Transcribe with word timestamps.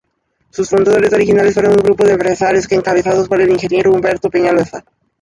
Sus 0.49 0.67
fundadores 0.67 1.13
originales 1.13 1.53
fueron 1.53 1.73
un 1.73 1.83
grupo 1.83 2.03
de 2.03 2.13
empresarios 2.13 2.65
encabezados 2.71 3.27
por 3.29 3.39
el 3.39 3.51
ingeniero 3.51 3.91
Humberto 3.93 4.31
Peñaloza. 4.31 4.83